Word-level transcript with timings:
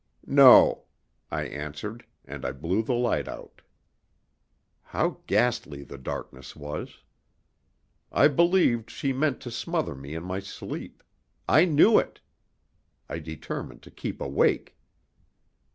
"No," 0.25 0.85
I 1.29 1.43
answered; 1.43 2.07
and 2.25 2.43
I 2.43 2.53
blew 2.53 2.81
the 2.81 2.95
light 2.95 3.27
out. 3.27 3.61
How 4.81 5.19
ghastly 5.27 5.83
the 5.83 5.99
darkness 5.99 6.55
was! 6.55 7.01
I 8.11 8.27
believed 8.27 8.89
she 8.89 9.13
meant 9.13 9.41
to 9.41 9.51
smother 9.51 9.93
me 9.93 10.15
in 10.15 10.23
my 10.23 10.39
sleep. 10.39 11.03
I 11.47 11.65
knew 11.65 11.99
it. 11.99 12.19
I 13.09 13.19
determined 13.19 13.83
to 13.83 13.91
keep 13.91 14.19
awake. 14.19 14.75